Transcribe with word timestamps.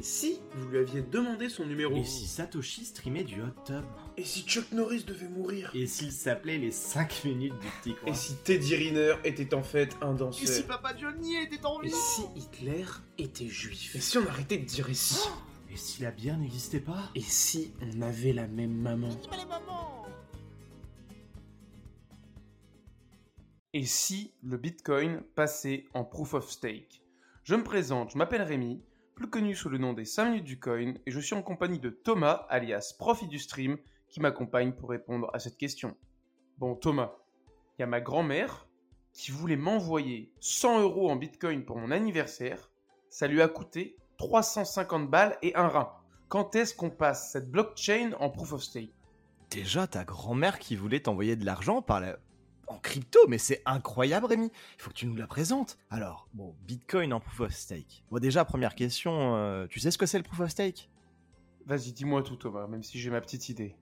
Et 0.00 0.02
si 0.02 0.40
vous 0.54 0.68
lui 0.68 0.78
aviez 0.78 1.02
demandé 1.02 1.50
son 1.50 1.66
numéro 1.66 1.94
Et 1.94 2.04
si 2.04 2.26
Satoshi 2.26 2.86
streamait 2.86 3.22
du 3.22 3.42
hot 3.42 3.52
tub 3.66 3.84
Et 4.16 4.24
si 4.24 4.44
Chuck 4.44 4.72
Norris 4.72 5.04
devait 5.04 5.28
mourir 5.28 5.70
Et 5.74 5.86
s'il 5.86 6.10
s'appelait 6.10 6.56
les 6.56 6.70
5 6.70 7.24
minutes 7.26 7.52
du 7.58 7.66
petit 7.68 7.94
coin 7.94 8.10
Et 8.10 8.14
si 8.14 8.34
Teddy 8.36 8.76
Riner 8.76 9.16
était 9.24 9.52
en 9.52 9.62
fait 9.62 9.94
un 10.00 10.14
danseur 10.14 10.42
Et 10.42 10.46
si 10.46 10.62
Papa 10.62 10.96
Johnny 10.96 11.36
était 11.36 11.66
en 11.66 11.82
Et 11.82 11.88
vie 11.88 11.92
si 11.92 12.22
Hitler 12.34 12.86
était 13.18 13.48
juif 13.48 13.94
Et 13.94 14.00
si 14.00 14.16
on 14.16 14.26
arrêtait 14.26 14.56
de 14.56 14.64
dire 14.64 14.88
et 14.88 14.94
si 14.94 15.20
Et 15.70 15.76
si 15.76 16.00
la 16.00 16.12
bière 16.12 16.38
n'existait 16.38 16.80
pas 16.80 17.10
Et 17.14 17.20
si 17.20 17.74
on 17.82 18.00
avait 18.00 18.32
la 18.32 18.46
même 18.46 18.72
maman 18.72 19.10
Et 23.74 23.84
si 23.84 24.32
le 24.42 24.56
Bitcoin 24.56 25.20
passait 25.34 25.84
en 25.92 26.04
proof 26.04 26.32
of 26.32 26.50
stake 26.50 27.02
Je 27.44 27.54
me 27.54 27.62
présente, 27.62 28.12
je 28.12 28.16
m'appelle 28.16 28.40
Rémi, 28.40 28.80
plus 29.14 29.28
connu 29.28 29.54
sous 29.54 29.68
le 29.68 29.78
nom 29.78 29.92
des 29.92 30.04
5 30.04 30.26
minutes 30.26 30.44
du 30.44 30.58
coin, 30.58 30.94
et 31.06 31.10
je 31.10 31.20
suis 31.20 31.34
en 31.34 31.42
compagnie 31.42 31.78
de 31.78 31.90
Thomas, 31.90 32.46
alias 32.48 32.94
Profit 32.98 33.28
du 33.28 33.38
Stream, 33.38 33.76
qui 34.08 34.20
m'accompagne 34.20 34.72
pour 34.72 34.90
répondre 34.90 35.30
à 35.32 35.38
cette 35.38 35.56
question. 35.56 35.96
Bon, 36.58 36.74
Thomas, 36.74 37.12
il 37.78 37.82
y 37.82 37.84
a 37.84 37.86
ma 37.86 38.00
grand-mère 38.00 38.66
qui 39.12 39.30
voulait 39.30 39.56
m'envoyer 39.56 40.32
100 40.40 40.82
euros 40.82 41.10
en 41.10 41.16
Bitcoin 41.16 41.64
pour 41.64 41.78
mon 41.78 41.90
anniversaire. 41.90 42.70
Ça 43.08 43.26
lui 43.26 43.42
a 43.42 43.48
coûté 43.48 43.96
350 44.18 45.10
balles 45.10 45.38
et 45.42 45.54
un 45.56 45.68
rein. 45.68 45.92
Quand 46.28 46.54
est-ce 46.54 46.74
qu'on 46.74 46.90
passe 46.90 47.32
cette 47.32 47.50
blockchain 47.50 48.12
en 48.20 48.30
proof 48.30 48.52
of 48.52 48.62
stake? 48.62 48.92
Déjà, 49.50 49.86
ta 49.86 50.04
grand-mère 50.04 50.58
qui 50.58 50.76
voulait 50.76 51.00
t'envoyer 51.00 51.34
de 51.36 51.44
l'argent 51.44 51.82
par 51.82 52.00
la... 52.00 52.18
en 52.70 52.78
crypto, 52.78 53.18
mais 53.28 53.38
c'est 53.38 53.62
incroyable, 53.66 54.26
Rémi. 54.26 54.46
Il 54.46 54.82
faut 54.82 54.90
que 54.90 54.94
tu 54.94 55.06
nous 55.06 55.16
la 55.16 55.26
présentes. 55.26 55.76
Alors, 55.90 56.28
bon, 56.34 56.54
Bitcoin 56.66 57.12
en 57.12 57.20
proof 57.20 57.40
of 57.40 57.52
stake. 57.52 58.04
Bon, 58.10 58.18
déjà, 58.18 58.44
première 58.44 58.74
question, 58.74 59.36
euh, 59.36 59.66
tu 59.66 59.80
sais 59.80 59.90
ce 59.90 59.98
que 59.98 60.06
c'est 60.06 60.18
le 60.18 60.24
proof 60.24 60.40
of 60.40 60.50
stake? 60.50 60.88
Vas-y, 61.66 61.92
dis-moi 61.92 62.22
tout, 62.22 62.36
Thomas, 62.36 62.66
même 62.68 62.82
si 62.82 62.98
j'ai 62.98 63.10
ma 63.10 63.20
petite 63.20 63.48
idée. 63.48 63.74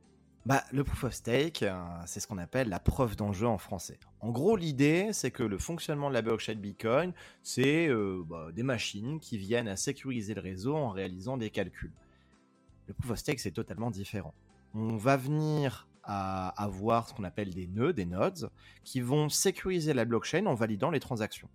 Bah, 0.47 0.65
le 0.73 0.85
proof 0.85 1.05
of 1.05 1.13
stake, 1.13 1.63
euh, 1.63 1.77
c'est 2.07 2.21
ce 2.21 2.27
qu'on 2.27 2.39
appelle 2.39 2.71
la 2.71 2.81
preuve 2.81 3.15
d'enjeu 3.15 3.47
en 3.47 3.59
français. 3.59 3.99
En 4.21 4.31
gros, 4.31 4.57
l'idée, 4.57 5.11
c'est 5.13 5.31
que 5.31 5.43
le 5.43 5.59
fonctionnement 5.59 6.09
de 6.09 6.15
la 6.15 6.23
blockchain 6.23 6.55
Bitcoin, 6.55 7.13
c'est 7.43 7.89
euh, 7.89 8.23
bah, 8.27 8.49
des 8.55 8.63
machines 8.63 9.21
qui 9.21 9.37
viennent 9.37 9.69
à 9.69 9.77
sécuriser 9.77 10.33
le 10.33 10.41
réseau 10.41 10.75
en 10.75 10.89
réalisant 10.89 11.37
des 11.37 11.51
calculs. 11.51 11.93
Le 12.87 12.95
proof 12.95 13.11
of 13.11 13.19
stake, 13.19 13.41
c'est 13.41 13.51
totalement 13.51 13.91
différent. 13.91 14.33
On 14.73 14.97
va 14.97 15.19
venir 15.19 15.88
à 16.09 16.49
avoir 16.61 17.09
ce 17.09 17.15
qu'on 17.15 17.25
appelle 17.25 17.55
des 17.55 17.67
nœuds, 17.69 17.93
des 17.93 18.07
nodes, 18.07 18.51
qui 18.83 19.01
vont 19.01 19.29
sécuriser 19.29 19.93
la 19.93 20.05
blockchain 20.05 20.47
en 20.47 20.55
validant 20.55 20.91
les 20.91 21.01
transactions. 21.01 21.49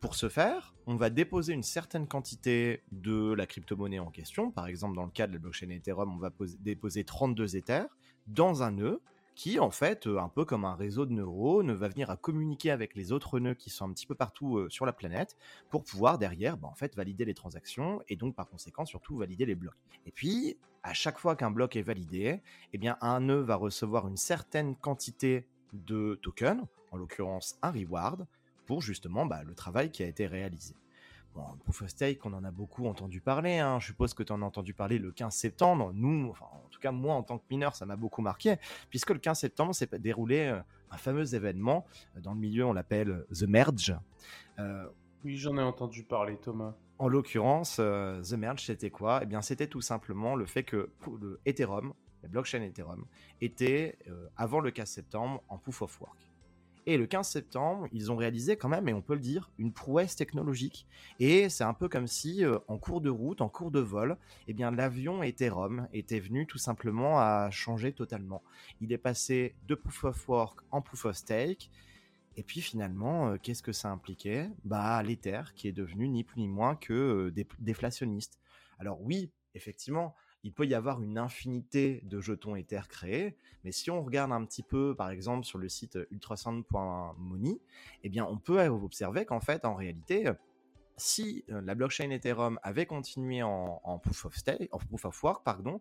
Pour 0.00 0.16
ce 0.16 0.28
faire, 0.28 0.74
on 0.86 0.96
va 0.96 1.08
déposer 1.10 1.52
une 1.52 1.62
certaine 1.62 2.08
quantité 2.08 2.82
de 2.90 3.32
la 3.32 3.46
crypto-monnaie 3.46 4.00
en 4.00 4.10
question. 4.10 4.50
Par 4.50 4.66
exemple, 4.66 4.96
dans 4.96 5.04
le 5.04 5.12
cas 5.12 5.28
de 5.28 5.32
la 5.32 5.38
blockchain 5.38 5.70
Ethereum, 5.70 6.12
on 6.12 6.18
va 6.18 6.30
poser- 6.30 6.58
déposer 6.60 7.04
32 7.04 7.54
Ethers 7.56 7.86
dans 8.26 8.64
un 8.64 8.72
nœud 8.72 9.00
qui, 9.36 9.60
en 9.60 9.70
fait, 9.70 10.06
euh, 10.06 10.18
un 10.18 10.28
peu 10.28 10.44
comme 10.44 10.64
un 10.64 10.74
réseau 10.74 11.06
de 11.06 11.12
neurones, 11.12 11.72
va 11.72 11.88
venir 11.88 12.10
à 12.10 12.16
communiquer 12.16 12.70
avec 12.70 12.94
les 12.96 13.12
autres 13.12 13.38
nœuds 13.38 13.54
qui 13.54 13.70
sont 13.70 13.88
un 13.88 13.92
petit 13.92 14.06
peu 14.06 14.14
partout 14.16 14.58
euh, 14.58 14.68
sur 14.68 14.84
la 14.84 14.92
planète 14.92 15.36
pour 15.70 15.84
pouvoir 15.84 16.18
derrière, 16.18 16.56
bah, 16.58 16.68
en 16.68 16.74
fait, 16.74 16.94
valider 16.96 17.24
les 17.24 17.32
transactions 17.32 18.02
et 18.08 18.16
donc 18.16 18.34
par 18.34 18.48
conséquent 18.48 18.84
surtout 18.84 19.16
valider 19.16 19.46
les 19.46 19.54
blocs. 19.54 19.78
Et 20.04 20.10
puis, 20.10 20.58
à 20.82 20.92
chaque 20.94 21.18
fois 21.18 21.36
qu'un 21.36 21.50
bloc 21.50 21.76
est 21.76 21.82
validé, 21.82 22.40
eh 22.72 22.78
bien, 22.78 22.96
un 23.00 23.20
nœud 23.20 23.40
va 23.40 23.56
recevoir 23.56 24.08
une 24.08 24.16
certaine 24.16 24.74
quantité 24.76 25.46
de 25.72 26.18
tokens, 26.22 26.62
en 26.90 26.96
l'occurrence 26.96 27.58
un 27.62 27.70
reward, 27.70 28.26
pour 28.66 28.80
justement 28.82 29.26
bah, 29.26 29.42
le 29.44 29.54
travail 29.54 29.90
qui 29.90 30.02
a 30.02 30.06
été 30.06 30.26
réalisé. 30.26 30.74
Bon, 31.34 31.44
Proof 31.64 31.82
of 31.82 31.88
Stake, 31.88 32.26
on 32.26 32.32
en 32.34 32.44
a 32.44 32.50
beaucoup 32.50 32.86
entendu 32.86 33.22
parler. 33.22 33.56
hein. 33.58 33.80
Je 33.80 33.86
suppose 33.86 34.12
que 34.12 34.22
tu 34.22 34.32
en 34.32 34.42
as 34.42 34.44
entendu 34.44 34.74
parler 34.74 34.98
le 34.98 35.12
15 35.12 35.34
septembre. 35.34 35.90
Nous, 35.94 36.28
enfin, 36.28 36.44
en 36.52 36.68
tout 36.68 36.78
cas, 36.78 36.92
moi, 36.92 37.14
en 37.14 37.22
tant 37.22 37.38
que 37.38 37.44
mineur, 37.50 37.74
ça 37.74 37.86
m'a 37.86 37.96
beaucoup 37.96 38.20
marqué, 38.20 38.56
puisque 38.90 39.10
le 39.10 39.18
15 39.18 39.38
septembre 39.38 39.74
s'est 39.74 39.88
déroulé 39.98 40.40
euh, 40.48 40.60
un 40.90 40.98
fameux 40.98 41.34
événement. 41.34 41.86
Euh, 42.16 42.20
Dans 42.20 42.34
le 42.34 42.38
milieu, 42.40 42.66
on 42.66 42.74
l'appelle 42.74 43.24
The 43.32 43.44
Merge. 43.44 43.96
Euh, 44.58 44.86
Oui, 45.24 45.38
j'en 45.38 45.56
ai 45.56 45.62
entendu 45.62 46.02
parler, 46.02 46.36
Thomas. 46.36 46.74
En 47.02 47.08
l'occurrence, 47.08 47.78
euh, 47.80 48.22
The 48.22 48.34
Merge, 48.34 48.66
c'était 48.66 48.90
quoi? 48.90 49.18
Eh 49.24 49.26
bien, 49.26 49.42
c'était 49.42 49.66
tout 49.66 49.80
simplement 49.80 50.36
le 50.36 50.46
fait 50.46 50.62
que 50.62 50.88
le 51.20 51.40
Ethereum, 51.46 51.94
la 52.22 52.28
blockchain 52.28 52.62
Ethereum, 52.62 53.06
était, 53.40 53.98
euh, 54.06 54.28
avant 54.36 54.60
le 54.60 54.70
15 54.70 54.88
septembre, 54.88 55.42
en 55.48 55.58
proof 55.58 55.82
of 55.82 56.00
work. 56.00 56.30
Et 56.86 56.96
le 56.96 57.06
15 57.06 57.26
septembre, 57.26 57.88
ils 57.90 58.12
ont 58.12 58.16
réalisé 58.16 58.56
quand 58.56 58.68
même, 58.68 58.88
et 58.88 58.94
on 58.94 59.02
peut 59.02 59.14
le 59.14 59.20
dire, 59.20 59.50
une 59.58 59.72
prouesse 59.72 60.14
technologique. 60.14 60.86
Et 61.18 61.48
c'est 61.48 61.64
un 61.64 61.74
peu 61.74 61.88
comme 61.88 62.06
si, 62.06 62.44
euh, 62.44 62.60
en 62.68 62.78
cours 62.78 63.00
de 63.00 63.10
route, 63.10 63.40
en 63.40 63.48
cours 63.48 63.72
de 63.72 63.80
vol, 63.80 64.16
eh 64.46 64.52
bien, 64.52 64.70
l'avion 64.70 65.24
Ethereum 65.24 65.88
était 65.92 66.20
venu 66.20 66.46
tout 66.46 66.58
simplement 66.58 67.18
à 67.18 67.50
changer 67.50 67.92
totalement. 67.92 68.44
Il 68.80 68.92
est 68.92 68.98
passé 68.98 69.56
de 69.66 69.74
proof 69.74 70.04
of 70.04 70.28
work 70.28 70.60
en 70.70 70.80
proof 70.80 71.06
of 71.06 71.16
stake. 71.16 71.68
Et 72.36 72.42
puis 72.42 72.60
finalement, 72.60 73.28
euh, 73.28 73.36
qu'est-ce 73.42 73.62
que 73.62 73.72
ça 73.72 73.90
impliquait? 73.90 74.50
Bah 74.64 75.02
l'Ether 75.02 75.42
qui 75.54 75.68
est 75.68 75.72
devenu 75.72 76.08
ni 76.08 76.24
plus 76.24 76.40
ni 76.40 76.48
moins 76.48 76.76
que 76.76 76.92
euh, 76.92 77.30
dé- 77.30 77.46
déflationniste. 77.58 78.38
Alors 78.78 79.00
oui, 79.02 79.30
effectivement, 79.54 80.14
il 80.44 80.52
peut 80.52 80.66
y 80.66 80.74
avoir 80.74 81.02
une 81.02 81.18
infinité 81.18 82.00
de 82.04 82.20
jetons 82.20 82.56
Ether 82.56 82.82
créés, 82.88 83.36
mais 83.64 83.70
si 83.72 83.90
on 83.90 84.02
regarde 84.02 84.32
un 84.32 84.44
petit 84.44 84.62
peu, 84.62 84.94
par 84.96 85.10
exemple, 85.10 85.46
sur 85.46 85.58
le 85.58 85.68
site 85.68 85.98
ultrasound.money, 86.10 87.60
eh 88.02 88.20
on 88.22 88.38
peut 88.38 88.66
observer 88.66 89.24
qu'en 89.24 89.40
fait, 89.40 89.64
en 89.64 89.74
réalité, 89.74 90.26
euh, 90.26 90.34
si 90.96 91.44
euh, 91.50 91.60
la 91.62 91.74
blockchain 91.74 92.10
Ethereum 92.10 92.58
avait 92.62 92.86
continué 92.86 93.42
en, 93.42 93.80
en 93.84 93.98
proof 93.98 94.26
of 94.26 94.36
stake, 94.36 94.68
en 94.72 94.78
proof 94.78 95.04
of 95.04 95.22
work, 95.22 95.44
pardon, 95.44 95.80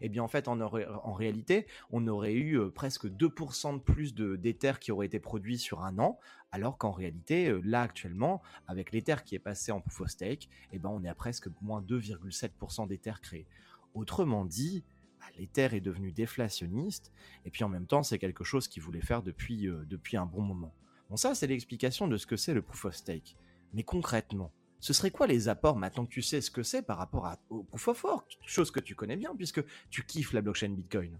eh 0.00 0.08
bien, 0.08 0.22
en 0.22 0.28
fait, 0.28 0.48
en, 0.48 0.60
aurait- 0.60 0.86
réalité, 1.04 1.66
on 1.90 2.06
aurait 2.06 2.34
eu 2.34 2.58
euh, 2.58 2.70
presque 2.70 3.06
2% 3.06 3.74
de 3.74 3.80
plus 3.80 4.14
de 4.14 4.36
d'Ether 4.36 4.72
qui 4.80 4.92
auraient 4.92 5.06
été 5.06 5.18
produits 5.20 5.58
sur 5.58 5.82
un 5.82 5.98
an, 5.98 6.18
alors 6.52 6.78
qu'en 6.78 6.92
réalité, 6.92 7.48
euh, 7.48 7.60
là 7.64 7.82
actuellement, 7.82 8.42
avec 8.66 8.92
l'Ether 8.92 9.16
qui 9.24 9.34
est 9.34 9.40
passé 9.40 9.72
en 9.72 9.80
proof 9.80 10.02
of 10.02 10.08
stake, 10.08 10.48
eh 10.72 10.78
ben, 10.78 10.88
on 10.88 11.02
est 11.04 11.08
à 11.08 11.14
presque 11.14 11.48
moins 11.60 11.80
2,7% 11.82 12.86
d'Ether 12.88 13.14
créés. 13.22 13.46
Autrement 13.94 14.44
dit, 14.44 14.84
bah, 15.18 15.26
l'Ether 15.38 15.68
est 15.76 15.80
devenu 15.80 16.12
déflationniste, 16.12 17.12
et 17.44 17.50
puis 17.50 17.64
en 17.64 17.68
même 17.68 17.86
temps, 17.86 18.02
c'est 18.02 18.18
quelque 18.18 18.44
chose 18.44 18.68
qu'il 18.68 18.82
voulait 18.82 19.00
faire 19.02 19.22
depuis, 19.22 19.68
euh, 19.68 19.84
depuis 19.86 20.16
un 20.16 20.26
bon 20.26 20.42
moment. 20.42 20.74
Bon, 21.08 21.16
ça, 21.16 21.34
c'est 21.34 21.46
l'explication 21.46 22.06
de 22.08 22.16
ce 22.16 22.26
que 22.26 22.36
c'est 22.36 22.54
le 22.54 22.62
proof 22.62 22.84
of 22.86 22.94
stake. 22.94 23.36
Mais 23.72 23.82
concrètement, 23.82 24.52
ce 24.80 24.92
serait 24.92 25.10
quoi 25.10 25.26
les 25.26 25.48
apports 25.48 25.76
maintenant 25.76 26.06
que 26.06 26.10
tu 26.10 26.22
sais 26.22 26.40
ce 26.40 26.50
que 26.50 26.62
c'est 26.62 26.82
par 26.82 26.98
rapport 26.98 27.30
au 27.50 27.62
proof 27.62 27.88
of 27.88 28.04
work 28.04 28.38
Chose 28.46 28.70
que 28.70 28.80
tu 28.80 28.94
connais 28.94 29.16
bien 29.16 29.34
puisque 29.36 29.62
tu 29.90 30.04
kiffes 30.04 30.32
la 30.32 30.40
blockchain 30.40 30.70
Bitcoin? 30.70 31.16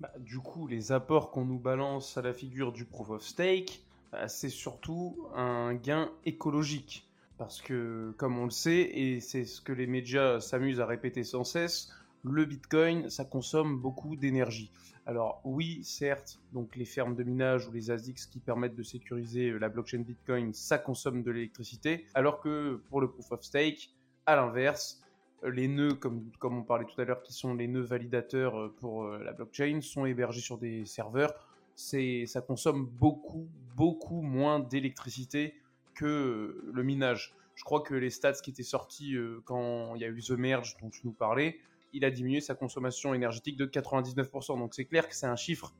Bah, 0.00 0.12
du 0.18 0.38
coup, 0.38 0.66
les 0.66 0.92
apports 0.92 1.30
qu'on 1.30 1.44
nous 1.44 1.58
balance 1.58 2.16
à 2.16 2.22
la 2.22 2.32
figure 2.32 2.72
du 2.72 2.84
proof 2.84 3.10
of 3.10 3.22
stake, 3.22 3.82
bah, 4.12 4.28
c'est 4.28 4.50
surtout 4.50 5.26
un 5.34 5.74
gain 5.74 6.10
écologique. 6.24 7.08
Parce 7.38 7.60
que, 7.60 8.14
comme 8.16 8.38
on 8.38 8.44
le 8.44 8.50
sait, 8.50 8.80
et 8.80 9.20
c'est 9.20 9.44
ce 9.44 9.60
que 9.60 9.72
les 9.72 9.86
médias 9.86 10.40
s'amusent 10.40 10.80
à 10.80 10.86
répéter 10.86 11.22
sans 11.22 11.44
cesse, 11.44 11.92
le 12.30 12.44
Bitcoin, 12.44 13.10
ça 13.10 13.24
consomme 13.24 13.78
beaucoup 13.78 14.16
d'énergie. 14.16 14.70
Alors 15.06 15.40
oui, 15.44 15.84
certes, 15.84 16.40
donc 16.52 16.74
les 16.74 16.84
fermes 16.84 17.14
de 17.14 17.22
minage 17.22 17.68
ou 17.68 17.72
les 17.72 17.92
ASICs 17.92 18.28
qui 18.28 18.40
permettent 18.40 18.74
de 18.74 18.82
sécuriser 18.82 19.50
euh, 19.50 19.58
la 19.58 19.68
blockchain 19.68 20.00
Bitcoin, 20.00 20.52
ça 20.52 20.78
consomme 20.78 21.22
de 21.22 21.30
l'électricité, 21.30 22.06
alors 22.14 22.40
que 22.40 22.82
pour 22.88 23.00
le 23.00 23.08
proof 23.08 23.30
of 23.30 23.42
stake, 23.44 23.94
à 24.26 24.34
l'inverse, 24.34 25.00
euh, 25.44 25.50
les 25.50 25.68
nœuds, 25.68 25.94
comme, 25.94 26.28
comme 26.40 26.58
on 26.58 26.64
parlait 26.64 26.86
tout 26.86 27.00
à 27.00 27.04
l'heure, 27.04 27.22
qui 27.22 27.32
sont 27.32 27.54
les 27.54 27.68
nœuds 27.68 27.82
validateurs 27.84 28.58
euh, 28.58 28.74
pour 28.80 29.06
la 29.06 29.32
blockchain, 29.32 29.80
sont 29.80 30.06
hébergés 30.06 30.40
sur 30.40 30.58
des 30.58 30.84
serveurs. 30.86 31.34
Ça 31.76 32.40
consomme 32.40 32.86
beaucoup, 32.86 33.46
beaucoup 33.76 34.22
moins 34.22 34.58
d'électricité 34.58 35.54
que 35.94 36.64
le 36.72 36.82
minage. 36.82 37.34
Je 37.54 37.64
crois 37.64 37.82
que 37.82 37.94
les 37.94 38.10
stats 38.10 38.32
qui 38.32 38.50
étaient 38.50 38.62
sortis 38.62 39.14
quand 39.44 39.94
il 39.94 40.00
y 40.00 40.04
a 40.04 40.08
eu 40.08 40.22
The 40.22 40.30
Merge 40.30 40.78
dont 40.80 40.88
tu 40.88 41.02
nous 41.04 41.12
parlais, 41.12 41.58
il 41.96 42.04
a 42.04 42.10
diminué 42.10 42.40
sa 42.40 42.54
consommation 42.54 43.14
énergétique 43.14 43.56
de 43.56 43.66
99%. 43.66 44.58
Donc 44.58 44.74
c'est 44.74 44.84
clair 44.84 45.08
que 45.08 45.14
c'est 45.14 45.26
un 45.26 45.36
chiffre 45.36 45.74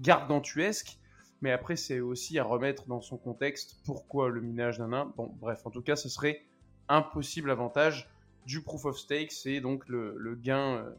gargantuesque, 0.00 0.98
mais 1.40 1.50
après 1.50 1.76
c'est 1.76 2.00
aussi 2.00 2.38
à 2.38 2.44
remettre 2.44 2.86
dans 2.86 3.00
son 3.00 3.16
contexte. 3.16 3.76
Pourquoi 3.84 4.28
le 4.28 4.40
minage 4.40 4.78
d'un 4.78 5.06
Bon, 5.16 5.34
bref, 5.40 5.62
en 5.64 5.70
tout 5.70 5.82
cas, 5.82 5.96
ce 5.96 6.08
serait 6.08 6.42
un 6.88 7.00
possible 7.02 7.50
avantage 7.50 8.10
du 8.46 8.60
proof 8.60 8.84
of 8.84 8.98
stake, 8.98 9.32
c'est 9.32 9.60
donc 9.60 9.88
le, 9.88 10.14
le 10.18 10.34
gain, 10.34 10.76
euh, 10.76 10.90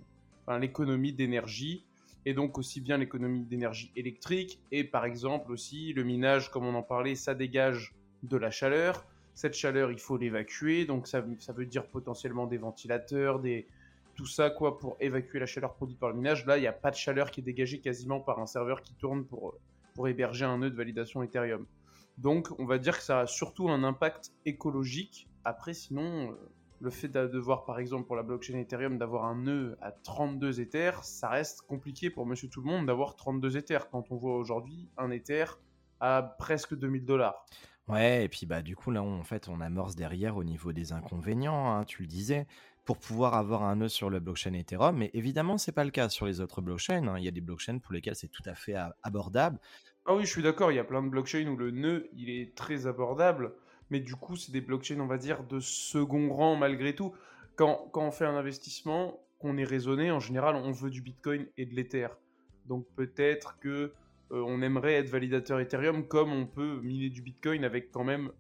enfin, 0.42 0.58
l'économie 0.58 1.14
d'énergie, 1.14 1.86
et 2.26 2.34
donc 2.34 2.58
aussi 2.58 2.82
bien 2.82 2.98
l'économie 2.98 3.44
d'énergie 3.44 3.92
électrique, 3.96 4.60
et 4.72 4.84
par 4.84 5.06
exemple 5.06 5.52
aussi 5.52 5.94
le 5.94 6.04
minage, 6.04 6.50
comme 6.52 6.66
on 6.66 6.74
en 6.74 6.84
parlait, 6.84 7.16
ça 7.16 7.36
dégage 7.36 7.94
de 8.24 8.38
la 8.38 8.50
chaleur. 8.50 9.06
Cette 9.34 9.56
chaleur, 9.56 9.92
il 9.92 10.00
faut 10.00 10.16
l'évacuer, 10.16 10.86
donc 10.86 11.08
ça, 11.08 11.24
ça 11.40 11.52
veut 11.52 11.66
dire 11.66 11.86
potentiellement 11.88 12.48
des 12.48 12.58
ventilateurs, 12.58 13.40
des, 13.40 13.68
tout 14.16 14.26
ça 14.26 14.50
quoi 14.50 14.80
pour 14.80 14.98
évacuer 15.00 15.40
la 15.40 15.46
chaleur 15.46 15.74
produite 15.74 16.00
par 16.00 16.10
le 16.10 16.16
minage. 16.16 16.46
Là, 16.46 16.58
il 16.58 16.62
n'y 16.62 16.68
a 16.68 16.74
pas 16.74 16.92
de 16.92 16.96
chaleur 16.96 17.32
qui 17.32 17.42
est 17.42 17.44
dégagée 17.44 17.80
quasiment 17.80 18.20
par 18.20 18.40
un 18.40 18.46
serveur 18.46 18.82
qui 18.82 18.94
tourne 18.96 19.26
pour, 19.26 19.58
héberger 20.08 20.46
un 20.46 20.58
nœud 20.58 20.70
de 20.70 20.76
validation 20.76 21.22
Ethereum. 21.24 21.66
Donc, 22.18 22.50
on 22.60 22.66
va 22.66 22.78
dire 22.78 22.98
que 22.98 23.04
ça 23.04 23.22
a 23.22 23.28
surtout 23.28 23.70
un 23.70 23.84
impact 23.84 24.32
écologique. 24.46 25.28
Après, 25.46 25.74
sinon, 25.74 26.32
euh, 26.32 26.36
le 26.80 26.90
fait 26.90 27.08
de 27.08 27.28
devoir, 27.28 27.66
par 27.66 27.80
exemple, 27.80 28.06
pour 28.06 28.16
la 28.16 28.24
blockchain 28.24 28.58
Ethereum, 28.58 28.98
d'avoir 28.98 29.26
un 29.26 29.36
nœud 29.36 29.78
à 29.82 29.92
32 29.92 30.62
Ethers, 30.62 31.04
ça 31.04 31.30
reste 31.30 31.62
compliqué 31.62 32.10
pour 32.10 32.26
monsieur 32.26 32.50
tout 32.50 32.62
le 32.62 32.68
monde 32.68 32.86
d'avoir 32.86 33.16
32 33.16 33.58
Ethers 33.58 33.90
quand 33.90 34.12
on 34.12 34.18
voit 34.18 34.36
aujourd'hui 34.36 34.90
un 34.98 35.10
Ether 35.12 35.46
à 36.00 36.36
presque 36.38 36.76
2000 36.76 37.06
dollars. 37.06 37.46
Ouais, 37.90 38.24
et 38.24 38.30
puis 38.30 38.46
bah 38.46 38.62
du 38.62 38.76
coup 38.78 38.92
là 38.92 39.04
on, 39.04 39.20
en 39.20 39.24
fait 39.24 39.50
on 39.50 39.60
amorce 39.60 39.96
derrière 39.96 40.38
au 40.38 40.46
niveau 40.46 40.72
des 40.72 40.94
inconvénients, 40.94 41.70
hein, 41.76 41.84
tu 41.84 42.02
le 42.02 42.08
disais, 42.08 42.48
pour 42.86 42.98
pouvoir 42.98 43.34
avoir 43.34 43.64
un 43.64 43.76
nœud 43.76 43.90
sur 43.90 44.10
le 44.10 44.22
blockchain 44.22 44.54
Ethereum, 44.54 44.96
mais 44.98 45.12
évidemment 45.14 45.58
c'est 45.58 45.74
pas 45.74 45.84
le 45.84 45.92
cas 45.92 46.08
sur 46.08 46.26
les 46.26 46.40
autres 46.40 46.62
blockchains. 46.62 47.06
hein. 47.08 47.18
Il 47.18 47.26
y 47.26 47.28
a 47.28 47.32
des 47.32 47.42
blockchains 47.42 47.80
pour 47.80 47.94
lesquels 47.94 48.16
c'est 48.16 48.30
tout 48.30 48.44
à 48.46 48.56
fait 48.56 48.76
abordable. 49.04 49.60
Ah 50.06 50.16
oui, 50.16 50.26
je 50.26 50.32
suis 50.32 50.42
d'accord, 50.42 50.72
il 50.72 50.76
y 50.76 50.80
a 50.80 50.84
plein 50.84 51.02
de 51.04 51.10
blockchains 51.10 51.48
où 51.48 51.56
le 51.56 51.72
nœud, 51.72 52.10
il 52.14 52.30
est 52.30 52.56
très 52.56 52.88
abordable, 52.88 53.54
mais 53.90 54.00
du 54.00 54.16
coup, 54.16 54.36
c'est 54.36 54.52
des 54.52 54.62
blockchains, 54.62 55.00
on 55.00 55.08
va 55.08 55.18
dire, 55.18 55.44
de 55.44 55.60
second 55.60 56.30
rang 56.34 56.56
malgré 56.56 56.96
tout. 56.96 57.14
Quand, 57.56 57.90
quand 57.94 58.06
on 58.08 58.12
fait 58.12 58.26
un 58.26 58.36
investissement, 58.36 59.20
qu'on 59.40 59.58
est 59.58 59.64
raisonné, 59.64 60.12
en 60.12 60.20
général, 60.20 60.56
on 60.56 60.72
veut 60.72 60.90
du 60.90 61.02
Bitcoin 61.02 61.48
et 61.58 61.66
de 61.66 61.74
l'Ether. 61.76 62.08
Donc 62.66 62.88
peut-être 62.96 63.60
que 63.60 63.94
on 64.32 64.62
aimerait 64.62 64.96
être 64.96 65.10
validateur 65.10 65.60
Ethereum 65.60 66.08
comme 66.08 66.32
on 66.32 66.46
peut 66.46 66.80
miner 66.82 67.10
du 67.10 67.22
Bitcoin 67.22 67.64
avec 67.64 67.92
quand 67.92 68.04
même 68.04 68.32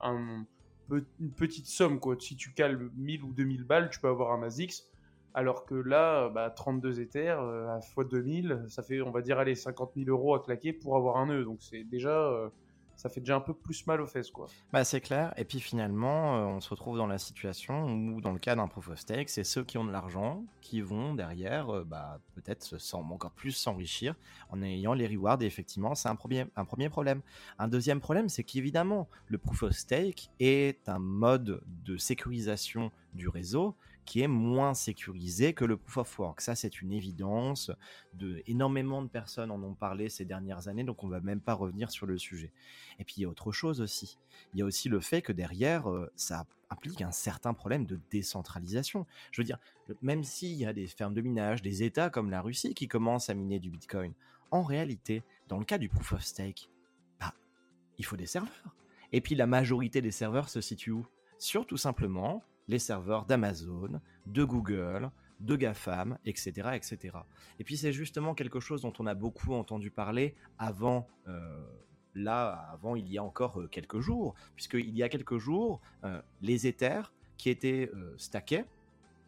une 1.20 1.32
petite 1.32 1.68
somme. 1.68 2.00
Quoi. 2.00 2.16
Si 2.20 2.36
tu 2.36 2.54
cales 2.54 2.90
1000 2.96 3.24
ou 3.24 3.34
2000 3.34 3.64
balles, 3.64 3.90
tu 3.90 4.00
peux 4.00 4.08
avoir 4.08 4.32
un 4.32 4.44
ASICS. 4.44 4.90
Alors 5.36 5.66
que 5.66 5.74
là, 5.74 6.30
bah, 6.30 6.52
32 6.52 7.00
Ethers 7.02 7.42
euh, 7.42 7.68
à 7.70 7.80
x 7.80 8.08
2000, 8.08 8.66
ça 8.68 8.84
fait, 8.84 9.02
on 9.02 9.10
va 9.10 9.22
dire, 9.22 9.40
allez, 9.40 9.56
50 9.56 9.94
000 9.96 10.10
euros 10.10 10.36
à 10.36 10.44
claquer 10.44 10.74
pour 10.74 10.96
avoir 10.96 11.18
un 11.18 11.28
nœud. 11.28 11.44
Donc 11.44 11.58
c'est 11.62 11.84
déjà, 11.84 12.16
euh, 12.16 12.50
ça 12.96 13.10
fait 13.10 13.20
déjà 13.20 13.36
un 13.36 13.42
peu 13.42 13.54
plus 13.54 13.86
mal 13.88 14.02
aux 14.02 14.08
fesses, 14.08 14.32
quoi. 14.32 14.48
Bah 14.72 14.84
c'est 14.84 15.02
clair, 15.02 15.34
et 15.38 15.46
puis 15.46 15.60
finalement 15.60 16.38
euh, 16.38 16.46
on 16.46 16.60
se 16.60 16.70
retrouve 16.70 16.98
dans 16.98 17.08
la 17.08 17.18
situation 17.18 17.86
où 17.94 18.22
dans 18.22 18.32
le 18.32 18.40
cas 18.40 18.56
d'un 18.56 18.68
proof 18.68 18.90
of 18.90 19.00
stake, 19.00 19.30
c'est 19.30 19.44
ceux 19.44 19.64
qui 19.64 19.78
ont 19.78 19.86
de 19.86 19.92
l'argent 19.92 20.44
qui 20.62 20.82
vont 20.82 21.14
derrière 21.14 21.70
euh, 21.70 21.84
bah, 21.84 22.20
peut-être 22.36 22.78
encore 23.12 23.32
plus 23.32 23.52
s'enrichir 23.52 24.16
en 24.50 24.62
ayant 24.62 24.94
les 24.94 25.08
rewards, 25.08 25.42
et 25.42 25.46
effectivement 25.46 25.96
c'est 25.96 26.10
un 26.10 26.18
un 26.56 26.66
premier 26.66 26.90
problème. 26.90 27.22
Un 27.60 27.68
deuxième 27.68 28.00
problème 28.00 28.30
c'est 28.30 28.44
qu'évidemment 28.44 29.10
le 29.28 29.38
proof 29.38 29.64
of 29.64 29.74
stake 29.74 30.30
est 30.40 30.88
un 30.88 31.00
mode 31.00 31.62
de 31.86 31.98
sécurisation 31.98 32.92
du 33.14 33.28
réseau 33.28 33.76
qui 34.06 34.22
est 34.22 34.28
moins 34.28 34.74
sécurisé 34.74 35.54
que 35.54 35.66
le 35.66 35.78
proof 35.78 35.98
of 35.98 36.20
work. 36.20 36.42
Ça, 36.42 36.56
c'est 36.56 36.82
une 36.82 36.92
évidence. 36.92 37.72
De, 38.14 38.44
énormément 38.48 39.02
de 39.02 39.08
personnes 39.08 39.52
en 39.52 39.62
ont 39.64 39.74
parlé 39.74 40.10
ces 40.10 40.26
dernières 40.26 40.68
années, 40.68 40.84
donc 40.84 41.04
on 41.04 41.08
va 41.08 41.20
même 41.20 41.42
pas 41.42 41.54
revenir 41.54 41.92
sur 41.92 42.06
le 42.06 42.18
sujet. 42.18 42.52
Et 43.00 43.04
puis 43.04 43.16
il 43.18 43.22
y 43.22 43.26
a 43.26 43.30
autre 43.30 43.52
chose 43.52 43.82
aussi. 43.82 44.18
Il 44.54 44.60
y 44.60 44.62
a 44.62 44.66
aussi 44.66 44.90
le 44.90 45.00
fait 45.00 45.22
que 45.22 45.32
derrière, 45.32 45.90
euh, 45.90 46.12
ça 46.16 46.46
implique 46.70 47.02
un 47.02 47.12
certain 47.12 47.54
problème 47.54 47.86
de 47.86 48.00
décentralisation. 48.12 49.06
Je 49.32 49.42
veux 49.42 49.46
dire, 49.46 49.60
même 50.02 50.24
s'il 50.24 50.54
y 50.54 50.66
a 50.66 50.74
des 50.74 50.88
fermes 50.88 51.14
de 51.14 51.22
minage, 51.22 51.62
des 51.62 51.84
États 51.84 52.10
comme 52.10 52.30
la 52.30 52.42
Russie 52.42 52.74
qui 52.74 52.88
commencent 52.88 53.30
à 53.30 53.34
miner 53.34 53.60
du 53.60 53.70
Bitcoin, 53.70 54.14
en 54.52 54.64
réalité, 54.64 55.24
dans 55.48 55.58
le 55.58 55.66
cas 55.66 55.78
du 55.78 55.90
proof 55.90 56.14
of 56.14 56.24
stake, 56.24 56.70
bah, 57.20 57.34
il 57.98 58.06
faut 58.06 58.18
des 58.18 58.26
serveurs. 58.26 58.76
Et 59.12 59.22
puis 59.22 59.36
la 59.36 59.48
majorité 59.48 60.02
des 60.02 60.12
serveurs 60.12 60.50
se 60.50 60.62
situent 60.62 60.92
où? 60.92 61.08
Sur 61.40 61.66
tout 61.66 61.78
simplement 61.78 62.44
les 62.68 62.80
serveurs 62.80 63.26
d'Amazon, 63.26 64.00
de 64.26 64.44
Google, 64.44 65.12
de 65.40 65.56
GAFAM, 65.56 66.18
etc. 66.26 66.70
etc. 66.74 67.18
Et 67.60 67.64
puis 67.64 67.78
c'est 67.78 67.94
justement 67.94 68.34
quelque 68.34 68.60
chose 68.60 68.82
dont 68.82 68.94
on 69.00 69.06
a 69.06 69.14
beaucoup 69.14 69.54
entendu 69.54 69.92
parler 69.92 70.36
avant, 70.58 71.08
euh, 71.28 71.64
là, 72.16 72.70
avant 72.72 72.96
il 72.96 73.12
y 73.12 73.18
a 73.18 73.24
encore 73.24 73.60
euh, 73.60 73.68
quelques 73.68 74.00
jours, 74.00 74.36
puisqu'il 74.56 74.96
y 74.96 75.04
a 75.04 75.10
quelques 75.10 75.38
jours, 75.38 75.82
euh, 76.04 76.22
les 76.42 76.68
Ethers 76.68 77.14
qui 77.38 77.50
étaient 77.50 77.92
stackés, 78.16 78.64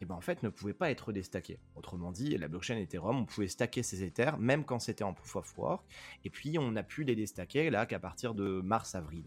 eh 0.00 0.04
ben, 0.04 0.14
en 0.14 0.20
fait 0.20 0.42
ne 0.42 0.48
pouvaient 0.48 0.72
pas 0.72 0.90
être 0.90 1.12
déstackés. 1.12 1.58
Autrement 1.74 2.12
dit, 2.12 2.36
la 2.38 2.48
blockchain 2.48 2.76
Ethereum, 2.76 3.18
on 3.18 3.24
pouvait 3.26 3.48
stacker 3.48 3.82
ces 3.82 4.04
Ethers 4.04 4.38
même 4.38 4.64
quand 4.64 4.78
c'était 4.78 5.04
en 5.04 5.12
proof 5.12 5.36
of 5.36 5.58
work, 5.58 5.84
et 6.24 6.30
puis 6.30 6.56
on 6.58 6.76
a 6.76 6.82
pu 6.82 7.04
les 7.04 7.16
déstacker 7.16 7.68
là 7.68 7.84
qu'à 7.84 7.98
partir 7.98 8.34
de 8.34 8.60
mars-avril. 8.62 9.24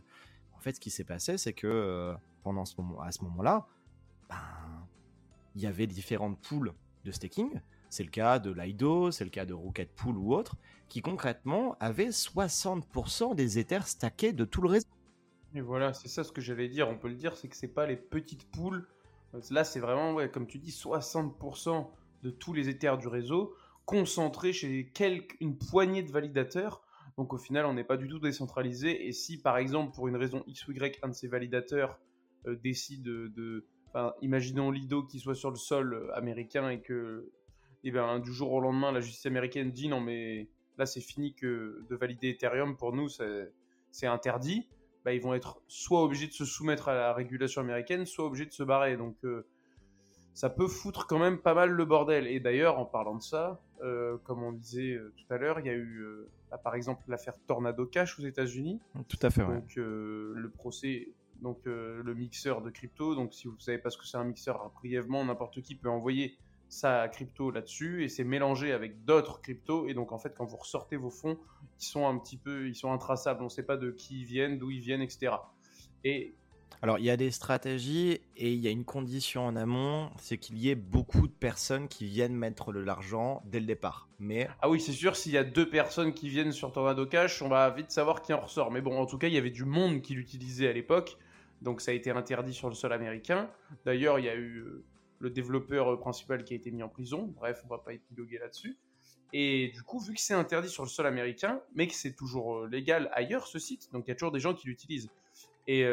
En 0.54 0.60
fait, 0.60 0.74
ce 0.74 0.80
qui 0.80 0.90
s'est 0.90 1.04
passé, 1.04 1.38
c'est 1.38 1.54
que 1.54 2.16
pendant 2.44 2.66
ce 2.66 2.80
moment, 2.82 3.02
à 3.02 3.12
ce 3.12 3.24
moment-là, 3.26 3.68
ben, 4.30 4.36
il 5.56 5.62
y 5.62 5.66
avait 5.66 5.88
différentes 5.88 6.40
pools 6.42 6.74
de 7.06 7.12
staking. 7.12 7.60
C'est 7.90 8.04
le 8.04 8.10
cas 8.12 8.38
de 8.40 8.52
Lido, 8.52 9.10
c'est 9.12 9.24
le 9.24 9.30
cas 9.32 9.46
de 9.46 9.54
Rocket 9.54 9.92
Pool 9.96 10.18
ou 10.18 10.34
autre, 10.34 10.56
qui 10.90 11.02
concrètement 11.02 11.76
avaient 11.80 12.10
60% 12.12 13.36
des 13.36 13.58
Ethers 13.60 13.88
stackés 13.88 14.32
de 14.34 14.46
tout 14.46 14.62
le 14.62 14.70
réseau. 14.70 14.88
Et 15.56 15.62
voilà, 15.62 15.94
c'est 15.94 16.08
ça 16.08 16.24
ce 16.24 16.32
que 16.32 16.42
j'allais 16.42 16.70
dire. 16.70 16.88
On 16.88 16.98
peut 16.98 17.08
le 17.08 17.16
dire, 17.16 17.36
c'est 17.36 17.48
que 17.48 17.56
c'est 17.56 17.68
pas 17.74 17.88
les 17.88 17.96
petites 17.98 18.46
poules. 18.52 18.88
Euh, 19.34 19.42
Là, 19.50 19.64
c'est 19.64 19.80
vraiment, 19.80 20.14
ouais, 20.14 20.30
comme 20.30 20.46
tu 20.46 20.60
dis, 20.60 20.72
60% 20.72 21.88
de 22.22 22.30
tous 22.30 22.54
les 22.54 22.70
Ethers 22.70 22.98
du 22.98 23.08
réseau 23.08 23.56
concentrés 23.86 24.54
chez 24.54 24.92
quelques, 24.94 25.36
une 25.40 25.58
poignée 25.58 26.04
de 26.04 26.12
validateurs. 26.12 26.84
Donc 27.18 27.34
au 27.34 27.38
final, 27.40 27.66
on 27.66 27.74
n'est 27.74 27.84
pas 27.84 27.98
du 27.98 28.08
tout 28.08 28.20
décentralisé. 28.20 29.08
Et 29.08 29.12
si, 29.14 29.42
par 29.42 29.58
exemple, 29.58 29.96
pour 29.96 30.08
une 30.08 30.16
raison 30.16 30.44
X 30.46 30.68
ou 30.68 30.72
Y, 30.74 31.00
un 31.02 31.08
de 31.08 31.14
ces 31.14 31.28
validateurs 31.28 31.98
euh, 32.46 32.56
décide 32.56 33.02
de, 33.02 33.32
de- 33.36 33.66
enfin, 33.90 34.14
imaginons 34.22 34.72
Lido 34.72 35.04
qui 35.04 35.20
soit 35.20 35.36
sur 35.36 35.50
le 35.50 35.58
sol 35.58 35.94
euh, 35.94 36.16
américain 36.16 36.70
et 36.70 36.80
que, 36.80 37.30
eh 37.84 37.92
ben, 37.92 38.20
du 38.20 38.32
jour 38.32 38.52
au 38.54 38.62
lendemain, 38.62 38.92
la 38.92 39.02
justice 39.02 39.26
américaine 39.26 39.72
dit 39.72 39.90
non 39.90 40.00
mais 40.02 40.48
là 40.78 40.86
c'est 40.86 41.02
fini 41.02 41.34
que 41.34 41.84
de 41.90 41.96
valider 41.96 42.30
Ethereum 42.30 42.78
pour 42.78 42.94
nous 42.94 43.10
c'est 43.10 44.08
interdit. 44.08 44.68
Bah, 45.06 45.14
ils 45.14 45.22
vont 45.22 45.34
être 45.34 45.62
soit 45.68 46.04
obligés 46.04 46.28
de 46.28 46.34
se 46.34 46.46
soumettre 46.46 46.90
à 46.90 46.94
la 46.94 47.14
régulation 47.14 47.62
américaine, 47.62 48.06
soit 48.06 48.26
obligés 48.26 48.46
de 48.46 48.52
se 48.52 48.64
barrer. 48.64 48.98
Donc 48.98 49.16
euh, 49.24 49.46
ça 50.34 50.50
peut 50.50 50.68
foutre 50.68 51.06
quand 51.06 51.20
même 51.20 51.38
pas 51.38 51.54
mal 51.54 51.70
le 51.70 51.86
bordel. 51.86 52.26
Et 52.28 52.40
d'ailleurs, 52.40 52.80
en 52.80 52.86
parlant 52.86 53.16
de 53.16 53.22
ça, 53.22 53.60
euh, 53.82 54.18
comme 54.24 54.42
on 54.42 54.54
disait 54.54 54.94
euh, 54.94 55.14
tout 55.18 55.34
à 55.34 55.38
l'heure, 55.38 55.60
il 55.60 55.66
y 55.66 55.70
a 55.70 55.74
eu 55.74 56.00
euh, 56.00 56.30
par 56.64 56.76
exemple 56.76 57.04
l'affaire 57.10 57.34
Tornado 57.46 57.86
Cash 57.86 58.20
aux 58.20 58.24
États-Unis. 58.24 58.80
Tout 59.10 59.20
à 59.22 59.30
fait, 59.30 59.44
Donc 59.44 59.76
le 59.76 60.50
procès, 60.54 61.10
donc 61.42 61.68
euh, 61.68 62.02
le 62.04 62.14
mixeur 62.14 62.62
de 62.62 62.70
crypto. 62.70 63.16
Donc 63.16 63.34
si 63.34 63.48
vous 63.48 63.60
savez 63.60 63.78
pas 63.78 63.90
ce 63.90 63.98
que 63.98 64.06
c'est 64.06 64.18
un 64.18 64.24
mixeur, 64.24 64.72
brièvement, 64.76 65.24
n'importe 65.24 65.62
qui 65.62 65.76
peut 65.76 65.90
envoyer 65.90 66.38
sa 66.70 67.08
crypto 67.08 67.50
là-dessus 67.50 68.04
et 68.04 68.10
c'est 68.10 68.24
mélangé 68.24 68.72
avec 68.72 69.04
d'autres 69.04 69.42
cryptos. 69.42 69.88
Et 69.88 69.94
donc 69.94 70.12
en 70.12 70.20
fait, 70.20 70.36
quand 70.38 70.46
vous 70.46 70.58
ressortez 70.58 70.96
vos 70.96 71.10
fonds, 71.10 71.38
ils 71.80 71.86
sont 71.86 72.08
un 72.08 72.18
petit 72.18 72.38
peu, 72.38 72.68
ils 72.68 72.76
sont 72.76 72.92
intraçables. 72.92 73.42
On 73.42 73.46
ne 73.46 73.50
sait 73.50 73.64
pas 73.64 73.78
de 73.78 73.92
qui 73.92 74.22
ils 74.22 74.26
viennent, 74.26 74.58
d'où 74.58 74.70
ils 74.72 74.80
viennent, 74.80 75.02
etc. 75.02 75.34
Et 76.04 76.36
Alors, 76.82 77.00
il 77.00 77.06
y 77.06 77.10
a 77.10 77.18
des 77.18 77.32
stratégies 77.32 78.22
et 78.38 78.54
il 78.54 78.60
y 78.60 78.68
a 78.68 78.72
une 78.72 78.86
condition 78.86 79.46
en 79.46 79.56
amont, 79.56 80.12
c'est 80.18 80.38
qu'il 80.38 80.58
y 80.60 80.70
ait 80.70 80.76
beaucoup 80.76 81.28
de 81.28 81.34
personnes 81.34 81.88
qui 81.88 82.06
viennent 82.06 82.36
mettre 82.36 82.72
de 82.72 82.80
l'argent 82.80 83.42
dès 83.46 83.60
le 83.60 83.66
départ. 83.66 84.08
Mais 84.20 84.48
ah 84.62 84.70
oui, 84.70 84.80
c'est 84.80 84.94
sûr, 84.94 85.16
s'il 85.16 85.34
y 85.34 85.38
a 85.38 85.44
deux 85.44 85.70
personnes 85.70 86.14
qui 86.14 86.30
viennent 86.30 86.52
sur 86.52 86.72
Tornado 86.72 87.06
Cash, 87.06 87.42
on 87.42 87.50
va 87.50 87.70
vite 87.72 87.92
savoir 87.92 88.22
qui 88.22 88.32
en 88.32 88.42
ressort. 88.42 88.72
Mais 88.72 88.82
bon, 88.82 88.98
en 88.98 89.06
tout 89.08 89.18
cas, 89.18 89.28
il 89.28 89.34
y 89.34 89.38
avait 89.38 89.50
du 89.50 89.66
monde 89.66 90.02
qui 90.02 90.14
l'utilisait 90.14 90.70
à 90.70 90.74
l'époque. 90.74 91.18
Donc 91.62 91.82
ça 91.82 91.92
a 91.92 91.94
été 91.94 92.12
interdit 92.12 92.54
sur 92.54 92.70
le 92.70 92.76
sol 92.76 92.94
américain. 92.94 93.50
D'ailleurs, 93.86 94.20
il 94.20 94.26
y 94.26 94.30
a 94.30 94.36
eu 94.36 94.60
euh, 94.60 94.84
le 95.20 95.30
développeur 95.30 95.94
euh, 95.94 95.98
principal 95.98 96.44
qui 96.44 96.54
a 96.54 96.58
été 96.58 96.72
mis 96.72 96.84
en 96.84 96.90
prison. 96.90 97.34
Bref, 97.36 97.62
on 97.66 97.68
va 97.68 97.80
pas 97.80 97.94
épiloguer 97.94 98.38
là-dessus. 98.38 98.78
Et 99.34 99.70
du 99.74 99.84
coup, 99.84 100.00
vu 100.00 100.14
que 100.14 100.22
c'est 100.22 100.34
interdit 100.34 100.70
sur 100.70 100.84
le 100.84 100.90
sol 100.90 101.06
américain, 101.06 101.62
mais 101.76 101.88
que 101.88 101.94
c'est 101.94 102.16
toujours 102.16 102.60
euh, 102.60 102.68
légal 102.68 103.10
ailleurs, 103.14 103.46
ce 103.46 103.60
site, 103.60 103.92
donc 103.92 104.08
il 104.08 104.10
y 104.10 104.12
a 104.12 104.16
toujours 104.16 104.32
des 104.32 104.40
gens 104.40 104.54
qui 104.54 104.68
l'utilisent. 104.68 105.10
Et, 105.68 105.86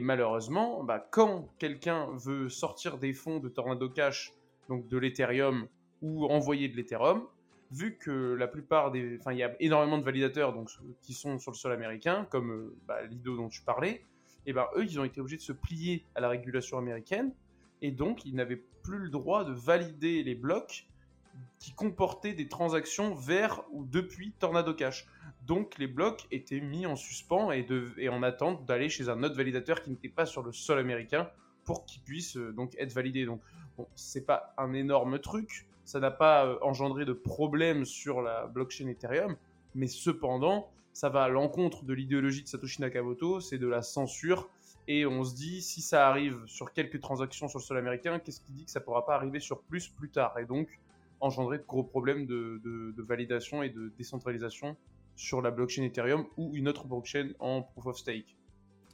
malheureusement, 0.00 0.82
bah, 0.82 1.06
quand 1.12 1.48
quelqu'un 1.60 2.08
veut 2.16 2.48
sortir 2.48 2.98
des 2.98 3.12
fonds 3.12 3.38
de 3.38 3.48
Tornado 3.48 3.88
Cash, 3.88 4.32
donc 4.68 4.88
de 4.88 4.98
l'Ethereum, 4.98 5.68
ou 6.02 6.26
envoyer 6.26 6.68
de 6.68 6.76
l'Ethereum, 6.76 7.24
vu 7.70 7.96
que 7.96 8.34
la 8.34 8.48
plupart 8.48 8.90
des... 8.90 9.16
Enfin, 9.20 9.30
il 9.30 9.38
y 9.38 9.44
a 9.44 9.54
énormément 9.60 9.98
de 9.98 10.02
validateurs 10.02 10.52
donc, 10.52 10.70
qui 11.02 11.12
sont 11.12 11.38
sur 11.38 11.52
le 11.52 11.56
sol 11.56 11.70
américain, 11.70 12.26
comme 12.30 12.74
bah, 12.88 13.02
Lido 13.04 13.36
dont 13.36 13.48
tu 13.48 13.62
parlais, 13.62 14.04
et 14.46 14.52
ben 14.52 14.66
eux, 14.76 14.84
ils 14.84 14.98
ont 15.00 15.04
été 15.04 15.20
obligés 15.20 15.36
de 15.36 15.42
se 15.42 15.52
plier 15.52 16.04
à 16.14 16.20
la 16.20 16.28
régulation 16.28 16.78
américaine, 16.78 17.32
et 17.82 17.90
donc 17.90 18.24
ils 18.24 18.34
n'avaient 18.34 18.62
plus 18.82 18.98
le 18.98 19.08
droit 19.08 19.44
de 19.44 19.52
valider 19.52 20.22
les 20.22 20.34
blocs 20.34 20.86
qui 21.58 21.72
comportaient 21.72 22.34
des 22.34 22.48
transactions 22.48 23.14
vers 23.14 23.62
ou 23.72 23.84
depuis 23.84 24.32
Tornado 24.32 24.74
Cash. 24.74 25.06
Donc 25.46 25.78
les 25.78 25.86
blocs 25.86 26.26
étaient 26.30 26.60
mis 26.60 26.86
en 26.86 26.96
suspens 26.96 27.50
et, 27.50 28.08
en 28.08 28.22
attente 28.22 28.64
d'aller 28.66 28.88
chez 28.88 29.08
un 29.08 29.22
autre 29.22 29.36
validateur 29.36 29.82
qui 29.82 29.90
n'était 29.90 30.08
pas 30.08 30.26
sur 30.26 30.42
le 30.42 30.52
sol 30.52 30.78
américain 30.78 31.28
pour 31.64 31.84
qu'il 31.84 32.02
puisse 32.02 32.36
euh, 32.36 32.52
donc 32.52 32.74
être 32.78 32.92
validé. 32.92 33.24
Donc 33.24 33.40
bon, 33.76 33.86
c'est 33.94 34.26
pas 34.26 34.54
un 34.58 34.72
énorme 34.74 35.18
truc, 35.18 35.66
ça 35.84 36.00
n'a 36.00 36.10
pas 36.10 36.46
euh, 36.46 36.58
engendré 36.62 37.04
de 37.04 37.12
problème 37.12 37.84
sur 37.84 38.22
la 38.22 38.46
blockchain 38.46 38.86
Ethereum, 38.88 39.36
mais 39.74 39.86
cependant 39.86 40.70
ça 40.94 41.10
va 41.10 41.24
à 41.24 41.28
l'encontre 41.28 41.84
de 41.84 41.92
l'idéologie 41.92 42.42
de 42.42 42.48
Satoshi 42.48 42.80
Nakamoto, 42.80 43.40
c'est 43.40 43.58
de 43.58 43.66
la 43.66 43.82
censure. 43.82 44.48
Et 44.86 45.04
on 45.06 45.24
se 45.24 45.34
dit, 45.34 45.60
si 45.60 45.82
ça 45.82 46.08
arrive 46.08 46.42
sur 46.46 46.72
quelques 46.72 47.00
transactions 47.00 47.48
sur 47.48 47.58
le 47.58 47.64
sol 47.64 47.76
américain, 47.78 48.18
qu'est-ce 48.18 48.40
qui 48.40 48.52
dit 48.52 48.64
que 48.64 48.70
ça 48.70 48.80
pourra 48.80 49.04
pas 49.04 49.14
arriver 49.16 49.40
sur 49.40 49.60
plus 49.62 49.88
plus 49.88 50.10
tard? 50.10 50.38
Et 50.38 50.46
donc 50.46 50.68
engendrer 51.20 51.58
de 51.58 51.64
gros 51.64 51.82
problèmes 51.82 52.26
de- 52.26 52.60
de 52.64 53.02
validation 53.02 53.62
et 53.62 53.70
de 53.70 53.92
décentralisation 53.98 54.76
sur 55.16 55.40
la 55.42 55.50
blockchain 55.50 55.82
Ethereum 55.84 56.26
ou 56.36 56.54
une 56.54 56.68
autre 56.68 56.86
blockchain 56.86 57.30
en 57.38 57.62
proof 57.62 57.86
of 57.86 57.98
stake. 57.98 58.36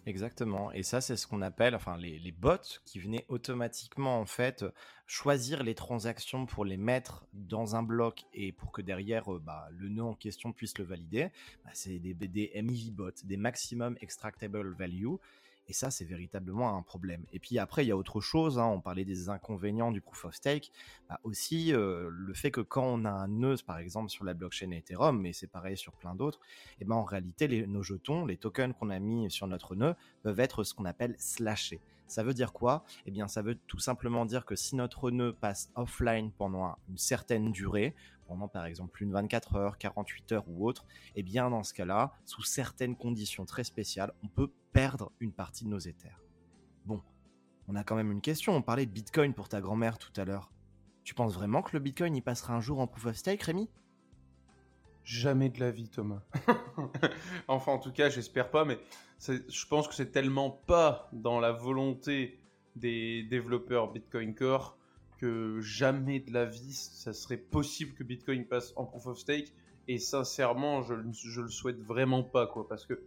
Exactement. 0.07 0.73
Et 0.73 0.83
ça, 0.83 1.01
c'est 1.01 1.17
ce 1.17 1.27
qu'on 1.27 1.43
appelle, 1.43 1.75
enfin, 1.75 1.97
les, 1.97 2.33
bots 2.33 2.57
qui 2.85 2.99
venaient 2.99 3.27
automatiquement, 3.29 4.19
en 4.19 4.25
fait, 4.25 4.65
choisir 5.07 5.63
les 5.63 5.75
transactions 5.75 6.47
pour 6.47 6.65
les 6.65 6.79
mettre 6.79 7.27
dans 7.33 7.77
un 7.77 7.83
bloc 7.83 8.25
et 8.33 8.53
pour 8.53 8.73
que 8.73 8.81
derrière, 8.81 9.33
euh, 9.33 9.39
bah, 9.39 9.69
le 9.73 9.89
nœud 9.89 10.05
en 10.05 10.15
question 10.15 10.53
puisse 10.53 10.79
le 10.79 10.85
valider. 10.85 11.31
Bah, 11.65 11.71
c'est 11.75 11.99
des, 11.99 12.15
des 12.15 12.51
MIV 12.63 12.93
bots, 12.93 13.11
des 13.25 13.37
Maximum 13.37 13.97
Extractable 14.01 14.73
Value. 14.75 15.17
Et 15.71 15.73
ça, 15.73 15.93
c'est 15.93 16.05
véritablement 16.05 16.77
un 16.77 16.83
problème. 16.83 17.25
Et 17.33 17.39
puis 17.39 17.57
après, 17.61 17.85
il 17.85 17.89
y 17.89 17.93
a 17.93 17.97
autre 17.97 18.21
chose. 18.21 18.59
Hein, 18.59 18.67
on 18.67 18.81
parlait 18.81 19.05
des 19.05 19.29
inconvénients 19.29 19.93
du 19.93 20.01
proof 20.01 20.25
of 20.25 20.35
stake. 20.35 20.73
Bah 21.09 21.21
aussi, 21.23 21.73
euh, 21.73 22.11
le 22.11 22.35
fait 22.35 22.51
que 22.51 22.61
quand 22.61 22.85
on 22.85 23.05
a 23.05 23.11
un 23.11 23.29
nœud, 23.29 23.55
par 23.65 23.79
exemple, 23.79 24.11
sur 24.11 24.25
la 24.25 24.35
blockchain 24.35 24.73
Ethereum, 24.73 25.21
mais 25.21 25.33
c'est 25.33 25.47
pareil 25.47 25.77
sur 25.77 25.93
plein 25.93 26.17
d'autres, 26.17 26.41
et 26.41 26.79
eh 26.81 26.85
ben 26.87 26.97
en 26.97 27.05
réalité, 27.05 27.69
nos 27.69 27.85
jetons, 27.85 28.27
les 28.27 28.37
tokens 28.37 28.75
qu'on 28.81 28.91
a 28.91 28.99
mis 28.99 29.31
sur 29.31 29.47
notre 29.47 29.77
nœud, 29.77 29.95
peuvent 30.25 30.41
être 30.41 30.65
ce 30.65 30.75
qu'on 30.75 30.87
appelle 30.87 31.15
slashés. 31.19 31.81
Ça 32.09 32.25
veut 32.25 32.35
dire 32.35 32.53
quoi? 32.53 32.83
Eh 33.07 33.13
bien, 33.13 33.29
ça 33.29 33.41
veut 33.41 33.55
tout 33.69 33.79
simplement 33.79 34.27
dire 34.27 34.45
que 34.45 34.57
si 34.57 34.75
notre 34.75 35.13
nœud 35.13 35.33
passe 35.33 35.71
offline 35.77 36.33
pendant 36.33 36.77
une 36.89 36.99
certaine 36.99 37.53
durée, 37.53 37.95
par 38.53 38.67
exemple 38.67 39.05
de 39.05 39.11
24 39.11 39.57
heures, 39.57 39.79
48 39.79 40.33
heures 40.33 40.45
ou 40.49 40.67
autre, 40.67 40.87
eh 41.17 41.23
bien 41.23 41.51
dans 41.51 41.63
ce 41.63 41.75
cas-là, 41.75 42.13
sous 42.25 42.43
certaines 42.43 42.97
conditions 42.97 43.45
très 43.45 43.65
spéciales, 43.65 44.13
on 44.23 44.29
peut 44.29 44.51
perdre 44.73 45.13
une 45.21 45.33
partie 45.33 45.65
de 45.65 45.71
nos 45.71 45.79
éthers. 45.79 46.21
Bon, 46.85 47.03
on 47.69 47.77
a 47.77 47.85
quand 47.85 47.97
même 47.97 48.13
une 48.13 48.21
question, 48.21 48.55
on 48.55 48.63
parlait 48.63 48.87
de 48.87 48.91
Bitcoin 48.91 49.35
pour 49.35 49.49
ta 49.49 49.61
grand-mère 49.61 49.99
tout 49.99 50.13
à 50.17 50.25
l'heure. 50.25 50.51
Tu 51.05 51.15
penses 51.15 51.35
vraiment 51.35 51.63
que 51.63 51.71
le 51.73 51.81
Bitcoin 51.81 52.15
y 52.15 52.21
passera 52.21 52.55
un 52.55 52.61
jour 52.61 52.81
en 52.81 52.87
proof 52.87 53.07
of 53.07 53.17
stake, 53.17 53.43
Rémi? 53.43 53.69
Jamais 55.03 55.49
de 55.49 55.59
la 55.61 55.71
vie, 55.71 55.89
Thomas. 55.89 56.23
enfin, 57.49 57.73
en 57.73 57.79
tout 57.79 57.93
cas, 57.93 58.11
j'espère 58.11 58.51
pas, 58.51 58.65
mais 58.65 58.79
je 59.27 59.67
pense 59.67 59.89
que 59.89 59.95
c'est 59.95 60.13
tellement 60.13 60.51
pas 60.51 61.09
dans 61.13 61.41
la 61.41 61.53
volonté 61.53 62.39
des 62.77 63.25
développeurs 63.25 63.93
Bitcoin 63.93 64.35
Core 64.35 64.77
jamais 65.61 66.21
de 66.21 66.33
la 66.33 66.45
vie 66.45 66.73
ça 66.73 67.13
serait 67.13 67.37
possible 67.37 67.95
que 67.95 68.05
Bitcoin 68.05 68.47
passe 68.47 68.73
en 68.77 68.85
proof 68.85 69.07
of 69.07 69.19
stake. 69.19 69.53
Et 69.89 69.99
sincèrement, 69.99 70.83
je, 70.83 70.95
je 71.13 71.41
le 71.41 71.49
souhaite 71.49 71.81
vraiment 71.81 72.23
pas, 72.23 72.47
quoi, 72.47 72.69
parce 72.69 72.87
que 72.87 73.01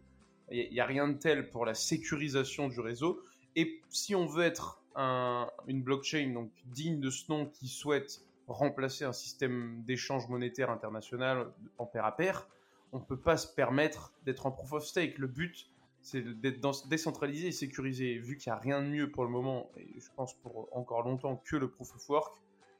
il 0.52 0.70
n'y 0.72 0.80
a, 0.80 0.86
rien 0.86 1.08
de 1.08 1.14
tel 1.14 1.50
pour 1.50 1.66
la 1.66 1.74
sécurisation 1.74 2.68
du 2.68 2.80
réseau. 2.80 3.22
Et 3.56 3.82
si 3.90 4.16
on 4.16 4.26
veut 4.26 4.44
être 4.44 4.84
un, 4.96 5.48
une 5.68 5.82
blockchain 5.82 6.32
donc 6.34 6.52
digne 6.66 7.00
de 7.00 7.10
ce 7.10 7.32
nom 7.32 7.46
qui 7.48 7.68
souhaite 7.68 8.22
remplacer 8.48 9.06
un 9.06 9.14
système 9.14 9.82
d'échange 9.86 10.28
monétaire 10.28 10.70
international 10.70 11.48
en 11.78 11.86
pair 11.86 12.06
à 12.06 12.16
pair, 12.16 12.48
on 12.92 13.00
ne 13.00 13.04
peut 13.04 13.20
pas 13.20 13.38
se 13.38 13.48
permettre 13.48 14.14
d'être 14.26 14.46
en 14.46 14.52
proof 14.52 14.74
of 14.74 14.86
stake. 14.86 15.18
Le 15.18 15.28
but, 15.28 15.70
c'est 16.04 16.22
d'être 16.22 16.88
décentralisé 16.88 17.48
et 17.48 17.52
sécurisé. 17.52 18.20
Vu 18.20 18.38
qu'il 18.38 18.52
n'y 18.52 18.58
a 18.58 18.60
rien 18.60 18.82
de 18.82 18.88
mieux 18.88 19.10
pour 19.10 19.24
le 19.24 19.30
moment, 19.30 19.72
et 19.78 20.00
je 20.00 20.10
pense 20.16 20.34
pour 20.36 20.68
encore 20.74 21.02
longtemps, 21.02 21.42
que 21.46 21.56
le 21.56 21.70
proof 21.70 21.96
of 21.96 22.10
work, 22.10 22.38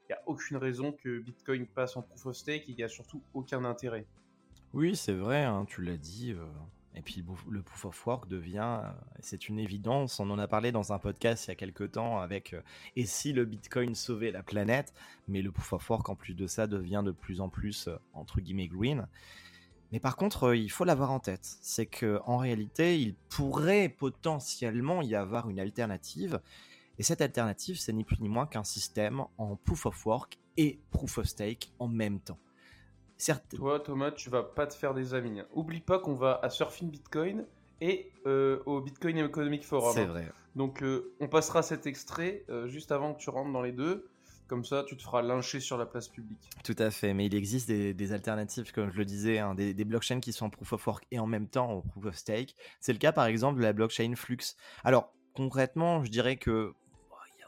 il 0.08 0.12
n'y 0.12 0.14
a 0.14 0.22
aucune 0.26 0.58
raison 0.58 0.92
que 0.92 1.18
Bitcoin 1.18 1.66
passe 1.66 1.96
en 1.96 2.02
proof 2.02 2.26
of 2.26 2.36
stake, 2.36 2.64
il 2.68 2.76
n'y 2.76 2.82
a 2.82 2.88
surtout 2.88 3.22
aucun 3.32 3.64
intérêt. 3.64 4.06
Oui, 4.74 4.94
c'est 4.94 5.14
vrai, 5.14 5.42
hein, 5.42 5.64
tu 5.66 5.82
l'as 5.82 5.96
dit. 5.96 6.32
Euh, 6.32 6.44
et 6.94 7.00
puis 7.00 7.24
le 7.48 7.62
proof 7.62 7.86
of 7.86 8.06
work 8.06 8.28
devient, 8.28 8.80
euh, 8.84 8.90
c'est 9.20 9.48
une 9.48 9.58
évidence. 9.58 10.20
On 10.20 10.28
en 10.30 10.38
a 10.38 10.46
parlé 10.46 10.70
dans 10.70 10.92
un 10.92 10.98
podcast 10.98 11.46
il 11.46 11.48
y 11.48 11.52
a 11.52 11.54
quelques 11.54 11.92
temps 11.92 12.20
avec 12.20 12.52
euh, 12.52 12.60
et 12.94 13.06
si 13.06 13.32
le 13.32 13.46
Bitcoin 13.46 13.94
sauvait 13.94 14.32
la 14.32 14.42
planète, 14.42 14.92
mais 15.28 15.40
le 15.40 15.50
proof 15.50 15.72
of 15.72 15.90
work 15.90 16.08
en 16.10 16.14
plus 16.14 16.34
de 16.34 16.46
ça 16.46 16.66
devient 16.66 17.02
de 17.04 17.10
plus 17.10 17.40
en 17.40 17.48
plus 17.48 17.88
entre 18.12 18.40
guillemets 18.40 18.68
green. 18.68 19.08
Mais 19.92 20.00
par 20.00 20.16
contre, 20.16 20.44
euh, 20.44 20.56
il 20.56 20.70
faut 20.70 20.84
l'avoir 20.84 21.10
en 21.10 21.20
tête. 21.20 21.58
C'est 21.60 21.86
que 21.86 22.20
en 22.26 22.36
réalité, 22.36 23.00
il 23.00 23.14
pourrait 23.14 23.88
potentiellement 23.88 25.02
y 25.02 25.14
avoir 25.14 25.48
une 25.48 25.60
alternative. 25.60 26.40
Et 26.98 27.02
cette 27.02 27.20
alternative, 27.20 27.78
c'est 27.78 27.92
ni 27.92 28.04
plus 28.04 28.20
ni 28.20 28.28
moins 28.28 28.46
qu'un 28.46 28.64
système 28.64 29.24
en 29.38 29.56
proof 29.56 29.86
of 29.86 30.06
work 30.06 30.38
et 30.56 30.80
proof 30.90 31.18
of 31.18 31.26
stake 31.26 31.72
en 31.78 31.88
même 31.88 32.20
temps. 32.20 32.38
Certes... 33.16 33.54
Toi, 33.56 33.80
Thomas, 33.80 34.10
tu 34.10 34.30
vas 34.30 34.42
pas 34.42 34.66
te 34.66 34.74
faire 34.74 34.94
des 34.94 35.14
amis. 35.14 35.40
Hein. 35.40 35.46
Oublie 35.52 35.80
pas 35.80 35.98
qu'on 35.98 36.14
va 36.14 36.40
à 36.42 36.50
Surfing 36.50 36.90
Bitcoin 36.90 37.46
et 37.80 38.10
euh, 38.26 38.62
au 38.66 38.80
Bitcoin 38.80 39.18
Economic 39.18 39.64
Forum. 39.64 39.92
C'est 39.94 40.06
vrai. 40.06 40.30
Donc, 40.56 40.82
euh, 40.82 41.12
on 41.20 41.28
passera 41.28 41.62
cet 41.62 41.86
extrait 41.86 42.44
juste 42.66 42.92
avant 42.92 43.14
que 43.14 43.20
tu 43.20 43.30
rentres 43.30 43.52
dans 43.52 43.62
les 43.62 43.72
deux. 43.72 44.08
Comme 44.46 44.64
ça, 44.64 44.84
tu 44.86 44.96
te 44.96 45.02
feras 45.02 45.22
lyncher 45.22 45.58
sur 45.58 45.78
la 45.78 45.86
place 45.86 46.08
publique. 46.08 46.50
Tout 46.64 46.76
à 46.78 46.90
fait, 46.90 47.14
mais 47.14 47.26
il 47.26 47.34
existe 47.34 47.68
des, 47.68 48.12
alternatives, 48.12 48.72
comme 48.72 48.90
je 48.90 48.98
le 48.98 49.04
disais, 49.06 49.38
hein, 49.38 49.54
des, 49.54 49.84
blockchains 49.84 50.20
qui 50.20 50.32
sont 50.32 50.46
en 50.46 50.50
proof 50.50 50.74
of 50.74 50.86
work 50.86 51.06
et 51.10 51.18
en 51.18 51.26
même 51.26 51.48
temps 51.48 51.70
en 51.70 51.80
proof 51.80 52.06
of 52.06 52.16
stake. 52.16 52.54
C'est 52.80 52.92
le 52.92 52.98
cas 52.98 53.12
par 53.12 53.24
exemple 53.24 53.58
de 53.58 53.64
la 53.64 53.72
blockchain 53.72 54.14
Flux. 54.16 54.56
Alors, 54.84 55.12
concrètement, 55.34 56.04
je 56.04 56.10
dirais 56.10 56.36
que 56.36 56.74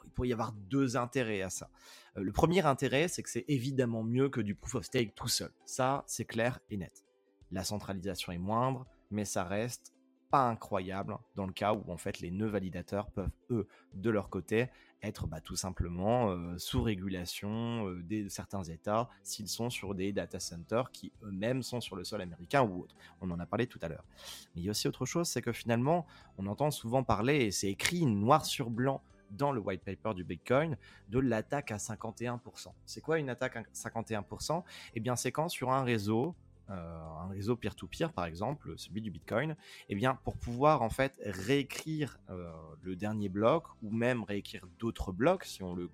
il 0.05 0.11
pourrait 0.11 0.29
y 0.29 0.33
avoir 0.33 0.53
deux 0.53 0.97
intérêts 0.97 1.43
à 1.43 1.51
ça. 1.51 1.69
Euh, 2.17 2.23
le 2.23 2.33
premier 2.33 2.65
intérêt, 2.65 3.09
c'est 3.09 3.23
que 3.23 3.29
c'est 3.29 3.45
évidemment 3.49 4.03
mieux 4.03 4.31
que 4.31 4.41
du 4.41 4.55
proof 4.55 4.77
of 4.77 4.85
stake 4.85 5.15
tout 5.15 5.29
seul. 5.29 5.51
Ça, 5.67 6.05
c'est 6.07 6.25
clair 6.25 6.61
et 6.71 6.79
net. 6.79 7.05
La 7.51 7.65
centralisation 7.65 8.33
est 8.33 8.39
moindre, 8.39 8.87
mais 9.11 9.25
ça 9.25 9.45
reste 9.45 9.93
incroyable 10.45 11.17
dans 11.35 11.47
le 11.47 11.53
cas 11.53 11.73
où 11.75 11.91
en 11.91 11.97
fait 11.97 12.21
les 12.21 12.31
nœuds 12.31 12.49
validateurs 12.49 13.11
peuvent 13.11 13.31
eux 13.51 13.67
de 13.95 14.11
leur 14.11 14.29
côté 14.29 14.69
être 15.03 15.27
bah, 15.27 15.41
tout 15.41 15.57
simplement 15.57 16.31
euh, 16.31 16.59
sous 16.59 16.83
régulation 16.83 17.89
euh, 17.89 18.03
de 18.03 18.29
certains 18.29 18.65
États 18.65 19.09
s'ils 19.23 19.49
sont 19.49 19.71
sur 19.71 19.95
des 19.95 20.13
data 20.13 20.41
centers 20.41 20.91
qui 20.91 21.13
eux-mêmes 21.23 21.63
sont 21.63 21.81
sur 21.81 21.97
le 21.97 22.05
sol 22.05 22.23
américain 22.23 22.63
ou 22.63 22.83
autre. 22.83 22.95
On 23.21 23.31
en 23.31 23.39
a 23.39 23.47
parlé 23.47 23.67
tout 23.67 23.79
à 23.83 23.89
l'heure. 23.89 24.05
Mais 24.55 24.63
il 24.63 24.65
y 24.65 24.69
a 24.69 24.71
aussi 24.71 24.89
autre 24.89 25.07
chose, 25.07 25.29
c'est 25.29 25.43
que 25.43 25.53
finalement, 25.53 26.07
on 26.39 26.47
entend 26.47 26.71
souvent 26.71 27.05
parler, 27.05 27.45
et 27.45 27.51
c'est 27.51 27.69
écrit 27.69 28.07
noir 28.07 28.45
sur 28.45 28.71
blanc 28.71 29.03
dans 29.31 29.53
le 29.53 29.61
white 29.61 29.83
paper 29.83 30.15
du 30.15 30.25
Bitcoin, 30.25 30.77
de 31.09 31.19
l'attaque 31.19 31.73
à 31.73 31.77
51%. 31.77 32.69
C'est 32.85 33.01
quoi 33.01 33.19
une 33.19 33.29
attaque 33.29 33.57
à 33.57 33.63
51% 33.75 34.63
Eh 34.95 35.01
bien, 35.01 35.17
c'est 35.17 35.33
quand 35.33 35.49
sur 35.49 35.73
un 35.73 35.83
réseau, 35.83 36.35
un 36.69 37.29
réseau 37.29 37.57
peer-to-peer, 37.57 38.13
par 38.13 38.25
exemple, 38.25 38.75
celui 38.77 39.01
du 39.01 39.11
Bitcoin, 39.11 39.57
eh 39.89 39.95
bien, 39.95 40.15
pour 40.25 40.37
pouvoir 40.37 40.83
en 40.83 40.91
fait 40.91 41.19
réécrire 41.25 42.19
euh, 42.31 42.51
le 42.83 42.97
dernier 42.97 43.29
bloc 43.29 43.65
ou 43.83 43.91
même 43.91 44.25
réécrire 44.25 44.67
d'autres 44.79 45.13
blocs, 45.13 45.45
si 45.45 45.63
on, 45.63 45.75
le, 45.75 45.91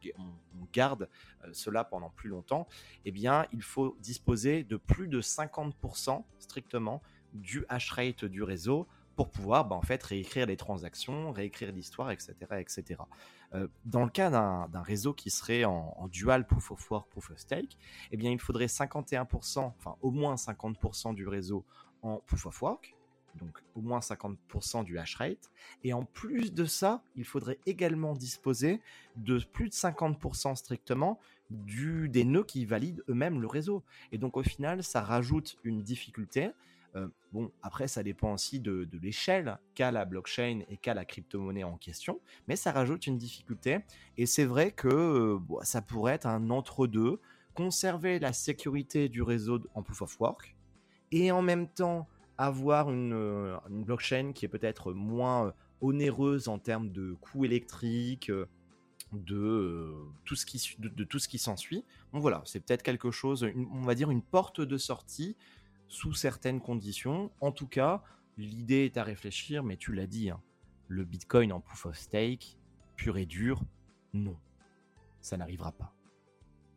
garde 0.73 1.09
euh, 1.45 1.51
cela 1.53 1.85
pendant 1.85 2.11
plus 2.11 2.29
longtemps, 2.29 2.69
eh 3.05 3.11
bien, 3.11 3.47
il 3.53 3.63
faut 3.63 3.97
disposer 4.01 4.65
de 4.65 4.77
plus 4.77 5.09
de 5.09 5.21
50% 5.21 6.25
strictement 6.39 7.03
du 7.35 7.65
hash 7.69 7.91
rate 7.91 8.25
du 8.25 8.43
réseau 8.43 8.87
pour 9.17 9.31
pouvoir 9.31 9.67
bah, 9.67 9.77
en 9.77 9.83
fait 9.83 10.03
réécrire 10.03 10.47
les 10.47 10.57
transactions, 10.57 11.33
réécrire 11.33 11.73
l'histoire, 11.73 12.11
etc., 12.11 12.35
etc. 12.59 13.03
Euh, 13.55 13.69
dans 13.85 14.05
le 14.05 14.11
cas 14.11 14.31
d'un 14.31 14.83
réseau 14.83 15.13
qui 15.13 15.31
serait 15.31 15.65
en, 15.65 16.09
dual 16.11 16.47
proof 16.47 16.71
of 16.71 16.91
work, 16.91 17.09
proof 17.11 17.31
of 17.31 17.39
stake, 17.39 17.77
eh 18.11 18.17
bien, 18.17 18.31
il 18.31 18.41
faudrait 18.41 18.67
51%, 18.67 19.59
enfin 19.61 19.97
au 20.01 20.11
moins 20.11 20.37
50% 20.37 21.15
du 21.15 21.29
réseau 21.29 21.65
en 22.03 22.17
proof 22.27 22.47
of 22.47 22.63
work, 22.63 22.97
donc 23.37 23.59
au 23.75 23.81
moins 23.81 24.01
50% 24.01 24.85
du 24.85 24.99
hash 24.99 25.17
rate. 25.17 25.51
Et 25.85 25.93
en 25.93 26.05
plus 26.05 26.53
de 26.53 26.65
ça, 26.65 27.03
il 27.17 27.25
faudrait 27.25 27.59
également 27.67 28.15
disposer 28.15 28.81
de 29.17 29.39
plus 29.39 29.69
de 29.69 29.75
50% 29.75 30.57
strictement 30.57 31.19
du, 31.51 32.09
des 32.09 32.25
nœuds 32.25 32.45
qui 32.45 32.65
valident 32.65 33.03
eux-mêmes 33.09 33.41
le 33.41 33.47
réseau. 33.47 33.83
Et 34.11 34.19
donc 34.19 34.37
au 34.37 34.43
final, 34.43 34.83
ça 34.83 35.03
rajoute 35.03 35.59
une 35.65 35.83
difficulté 35.83 36.51
euh, 36.97 37.09
bon, 37.33 37.51
après, 37.63 37.89
ça 37.89 38.03
dépend 38.03 38.35
aussi 38.35 38.61
de, 38.61 38.89
l'échelle 39.01 39.59
qu'a 39.75 39.91
la 39.91 40.05
blockchain 40.05 40.61
et 40.69 40.77
qu'a 40.77 40.95
la 40.95 41.05
crypto-monnaie 41.05 41.65
en 41.65 41.77
question, 41.77 42.21
mais 42.49 42.57
ça 42.57 42.73
rajoute 42.73 43.07
une 43.07 43.19
difficulté. 43.19 43.79
Et 44.17 44.27
c'est 44.27 44.45
vrai 44.45 44.73
que 44.73 44.89
euh, 44.89 45.39
ça 45.63 45.83
pourrait 45.83 46.15
être 46.15 46.27
un 46.27 46.51
entre-deux, 46.51 47.21
conserver 47.55 48.19
la 48.19 48.33
sécurité 48.33 49.09
du 49.09 49.23
réseau 49.23 49.61
en 49.75 49.83
proof 49.83 50.03
of 50.03 50.21
work, 50.21 50.57
et 51.11 51.33
en 51.33 51.43
même 51.43 51.69
temps 51.69 52.09
avoir 52.39 52.91
une, 52.91 53.13
euh, 53.13 53.57
blockchain 53.69 54.33
qui 54.35 54.45
est 54.45 54.49
peut-être 54.49 54.93
moins 54.93 55.55
onéreuse 55.81 56.49
en 56.49 56.59
termes 56.59 56.91
de 56.91 57.15
coûts 57.21 57.45
électriques, 57.45 58.31
de, 59.13 59.95
tout 60.25 60.37
ce 60.37 60.47
qui, 60.47 60.75
de, 60.79 61.05
tout 61.05 61.19
ce 61.19 61.29
qui 61.29 61.39
s'ensuit. 61.39 61.85
Bon 62.13 62.21
voilà, 62.21 62.43
c'est 62.47 62.61
peut-être 62.61 62.83
quelque 62.83 63.11
chose, 63.11 63.47
on 63.73 63.83
va 63.83 63.95
dire 63.95 64.11
une 64.11 64.23
porte 64.23 64.61
de 64.61 64.79
sortie 64.79 65.37
sous 65.93 66.15
certaines 66.15 66.61
conditions. 66.61 67.31
En 67.41 67.53
tout 67.53 67.67
cas, 67.67 68.03
l'idée 68.39 68.87
est 68.87 68.97
à 68.97 69.05
réfléchir, 69.05 69.63
mais 69.63 69.77
tu 69.77 69.93
l'as 69.93 70.07
dit, 70.07 70.31
hein, 70.31 70.41
le 70.89 71.05
Bitcoin 71.05 71.53
en 71.53 71.61
proof 71.61 71.87
of 71.87 71.99
stake, 71.99 72.59
pur 72.97 73.19
et 73.19 73.27
dur, 73.27 73.63
non, 74.15 74.37
ça 75.21 75.37
n'arrivera 75.37 75.71
pas. 75.73 75.95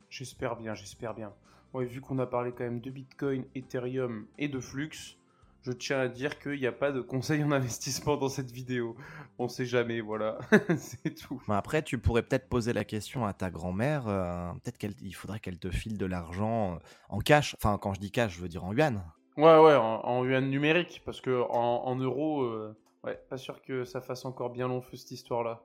J'espère 0.10 0.58
bien, 0.58 0.76
j'espère 0.76 1.14
bien. 1.14 1.34
vu 1.74 2.02
qu'on 2.02 2.20
a 2.20 2.28
parlé 2.28 2.52
quand 2.52 2.66
même 2.66 2.82
de 2.82 2.92
Bitcoin, 2.92 3.46
Ethereum 3.56 4.28
et 4.38 4.50
de 4.50 4.60
Flux, 4.60 5.18
je 5.66 5.72
tiens 5.72 6.00
à 6.00 6.08
dire 6.08 6.38
qu'il 6.38 6.60
n'y 6.60 6.68
a 6.68 6.72
pas 6.72 6.92
de 6.92 7.02
conseil 7.02 7.44
en 7.44 7.52
investissement 7.52 8.18
dans 8.18 8.30
cette 8.30 8.52
vidéo. 8.52 8.96
On 9.40 9.48
sait 9.48 9.66
jamais, 9.66 10.00
voilà, 10.00 10.38
c'est 10.78 11.16
tout. 11.16 11.42
Après, 11.48 11.82
tu 11.82 11.98
pourrais 11.98 12.22
peut-être 12.22 12.48
poser 12.48 12.72
la 12.72 12.84
question 12.84 13.26
à 13.26 13.34
ta 13.34 13.50
grand-mère. 13.50 14.08
Euh, 14.08 14.52
peut-être 14.64 14.78
qu'il 14.78 15.16
faudrait 15.16 15.40
qu'elle 15.40 15.58
te 15.58 15.72
file 15.72 15.98
de 15.98 16.06
l'argent 16.06 16.76
euh, 16.76 16.78
en 17.10 17.20
cash. 17.20 17.56
Enfin, 17.56 17.80
quand 17.82 17.96
je 17.96 18.00
dis 18.00 18.12
cash, 18.12 18.36
je 18.36 18.42
veux 18.42 18.48
dire 18.48 18.64
en 18.64 18.74
yuan. 18.74 19.04
Ouais, 19.38 19.60
ouais, 19.60 19.76
en, 19.76 20.24
yuan 20.24 20.48
numérique, 20.48 21.02
parce 21.04 21.20
que 21.20 21.42
en, 21.50 21.96
euros, 21.96 22.44
euh, 22.44 22.78
Ouais, 23.04 23.20
pas 23.30 23.38
sûr 23.38 23.62
que 23.62 23.86
ça 23.86 24.02
fasse 24.02 24.26
encore 24.26 24.50
bien 24.50 24.68
long 24.68 24.82
feu 24.82 24.98
cette 24.98 25.12
histoire-là. 25.12 25.64